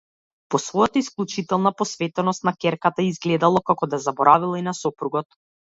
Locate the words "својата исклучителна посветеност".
0.61-2.49